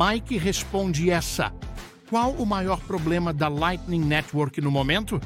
[0.00, 1.52] Mike responde essa.
[2.08, 5.20] Qual o maior problema da Lightning Network no momento?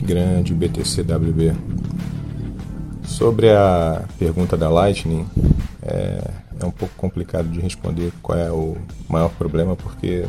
[0.00, 1.56] Grande BTCWB.
[3.02, 5.26] Sobre a pergunta da Lightning,
[5.82, 8.76] é, é um pouco complicado de responder qual é o
[9.08, 10.24] maior problema, porque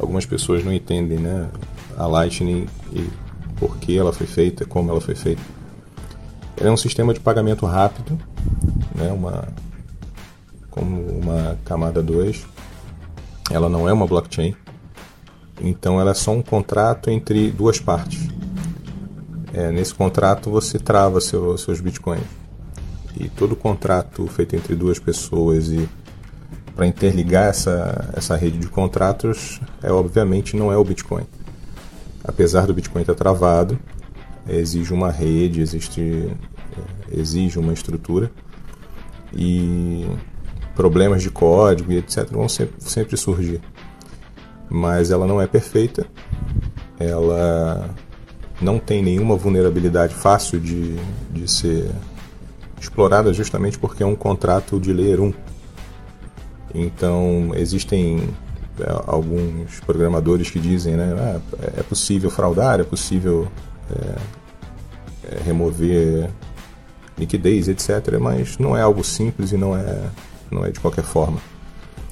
[0.00, 1.50] algumas pessoas não entendem né,
[1.98, 3.06] a Lightning e
[3.58, 5.42] por que ela foi feita, como ela foi feita.
[6.56, 8.18] É um sistema de pagamento rápido,
[8.94, 9.46] né, uma,
[10.70, 12.46] como uma camada 2.
[13.50, 14.54] Ela não é uma blockchain,
[15.60, 18.28] então ela é só um contrato entre duas partes.
[19.52, 22.22] É, nesse contrato você trava seu, seus bitcoins.
[23.18, 25.88] E todo contrato feito entre duas pessoas e
[26.80, 31.26] para interligar essa, essa rede de contratos, é obviamente não é o Bitcoin.
[32.24, 33.78] Apesar do Bitcoin estar travado,
[34.48, 36.34] exige uma rede, existe,
[37.12, 38.30] exige uma estrutura
[39.34, 40.06] e
[40.80, 42.26] problemas de código e etc.
[42.30, 43.60] vão sempre, sempre surgir.
[44.66, 46.06] Mas ela não é perfeita,
[46.98, 47.94] ela
[48.62, 50.96] não tem nenhuma vulnerabilidade fácil de,
[51.30, 51.90] de ser
[52.80, 55.34] explorada justamente porque é um contrato de layer 1.
[56.74, 58.30] Então existem
[58.78, 61.40] é, alguns programadores que dizem né, ah,
[61.76, 63.48] é possível fraudar, é possível
[63.90, 64.16] é,
[65.30, 66.30] é, remover
[67.18, 68.18] liquidez, etc.
[68.18, 70.10] Mas não é algo simples e não é,
[70.50, 71.38] não é de qualquer forma.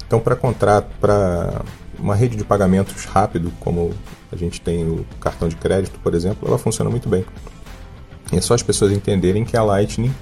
[0.05, 1.61] Então para contrato, para
[1.97, 3.93] uma rede de pagamentos rápido, como
[4.31, 7.25] a gente tem o cartão de crédito, por exemplo, ela funciona muito bem.
[8.31, 10.13] É só as pessoas entenderem que a Lightning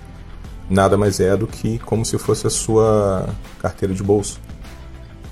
[0.70, 3.30] nada mais é do que como se fosse a sua
[3.60, 4.40] carteira de bolso.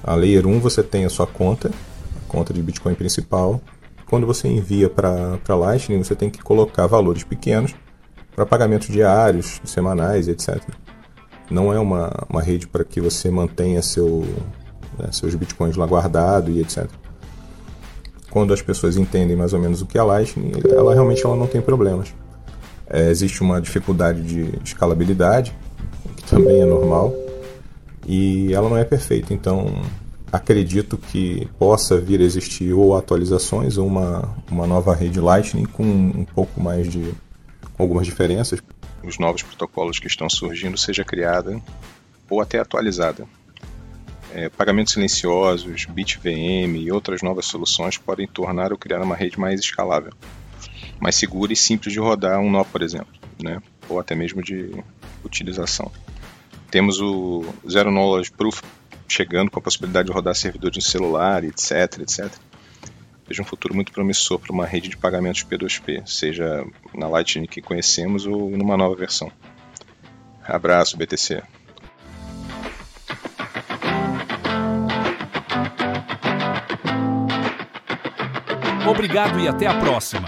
[0.03, 3.59] A Layer 1 você tem a sua conta, a conta de Bitcoin principal.
[4.05, 7.73] Quando você envia para Lightning, você tem que colocar valores pequenos
[8.35, 10.61] para pagamentos diários, semanais, etc.
[11.49, 14.25] Não é uma, uma rede para que você mantenha seu,
[14.97, 16.87] né, seus bitcoins lá guardado e etc.
[18.31, 21.47] Quando as pessoas entendem mais ou menos o que é Lightning, ela realmente ela não
[21.47, 22.13] tem problemas.
[22.87, 25.55] É, existe uma dificuldade de escalabilidade,
[26.17, 27.13] que também é normal,
[28.05, 29.33] e ela não é perfeita.
[29.33, 29.81] Então,
[30.31, 35.83] acredito que possa vir a existir ou atualizações ou uma, uma nova rede Lightning com
[35.83, 37.13] um pouco mais de
[37.77, 38.59] algumas diferenças.
[39.05, 41.61] Os novos protocolos que estão surgindo seja criada
[42.29, 43.27] ou até atualizada.
[44.33, 49.59] É, pagamentos silenciosos, BitVM e outras novas soluções podem tornar ou criar uma rede mais
[49.59, 50.11] escalável
[50.99, 53.61] mais segura e simples de rodar um nó, por exemplo, né?
[53.87, 54.71] ou até mesmo de
[55.23, 55.91] utilização.
[56.69, 58.61] Temos o Zero Knowledge Proof
[59.07, 62.31] chegando com a possibilidade de rodar servidores de celular, etc, etc.
[63.27, 67.61] Vejo um futuro muito promissor para uma rede de pagamentos P2P, seja na Lightning que
[67.61, 69.31] conhecemos ou numa nova versão.
[70.43, 71.41] Abraço, BTC.
[78.87, 80.27] Obrigado e até a próxima.